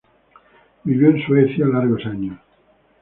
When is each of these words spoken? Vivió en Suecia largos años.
Vivió 0.83 1.09
en 1.09 1.21
Suecia 1.21 1.67
largos 1.67 2.03
años. 2.07 2.39